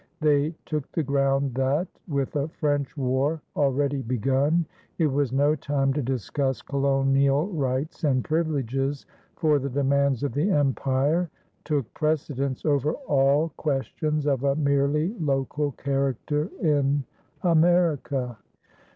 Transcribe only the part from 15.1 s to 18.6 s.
local character in America.